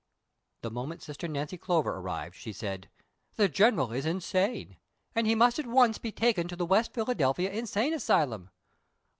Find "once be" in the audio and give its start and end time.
5.67-6.11